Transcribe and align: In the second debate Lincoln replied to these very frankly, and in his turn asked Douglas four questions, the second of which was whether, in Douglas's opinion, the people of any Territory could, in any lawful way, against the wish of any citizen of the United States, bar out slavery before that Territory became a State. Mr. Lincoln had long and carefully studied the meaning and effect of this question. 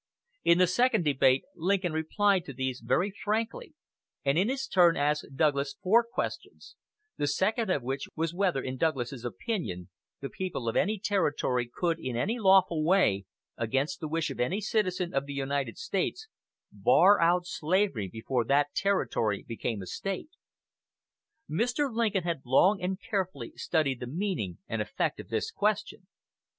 In 0.43 0.57
the 0.57 0.65
second 0.65 1.03
debate 1.03 1.43
Lincoln 1.55 1.93
replied 1.93 2.43
to 2.45 2.53
these 2.53 2.79
very 2.83 3.11
frankly, 3.23 3.75
and 4.25 4.35
in 4.35 4.49
his 4.49 4.65
turn 4.65 4.97
asked 4.97 5.27
Douglas 5.35 5.77
four 5.83 6.03
questions, 6.03 6.75
the 7.17 7.27
second 7.27 7.69
of 7.69 7.83
which 7.83 8.07
was 8.15 8.33
whether, 8.33 8.63
in 8.63 8.77
Douglas's 8.77 9.23
opinion, 9.23 9.89
the 10.19 10.27
people 10.31 10.67
of 10.67 10.75
any 10.75 10.97
Territory 10.97 11.69
could, 11.71 11.99
in 11.99 12.15
any 12.17 12.39
lawful 12.39 12.83
way, 12.83 13.25
against 13.57 13.99
the 13.99 14.07
wish 14.07 14.31
of 14.31 14.39
any 14.39 14.59
citizen 14.59 15.13
of 15.13 15.27
the 15.27 15.35
United 15.35 15.77
States, 15.77 16.27
bar 16.71 17.21
out 17.21 17.45
slavery 17.45 18.07
before 18.07 18.43
that 18.43 18.73
Territory 18.73 19.43
became 19.47 19.83
a 19.83 19.85
State. 19.85 20.31
Mr. 21.47 21.93
Lincoln 21.95 22.23
had 22.23 22.41
long 22.43 22.81
and 22.81 22.99
carefully 22.99 23.51
studied 23.55 23.99
the 23.99 24.07
meaning 24.07 24.57
and 24.67 24.81
effect 24.81 25.19
of 25.19 25.29
this 25.29 25.51
question. 25.51 26.07